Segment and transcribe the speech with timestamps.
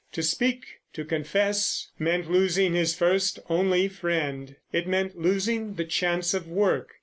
[0.13, 4.55] To speak, to confess, meant losing his first, only friend.
[4.73, 6.93] It meant losing the chance of work.